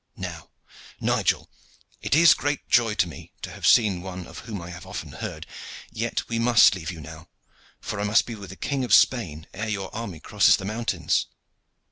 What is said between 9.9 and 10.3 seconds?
army